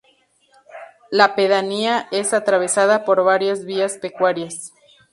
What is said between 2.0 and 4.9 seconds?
es atravesada por varias vías pecuarias.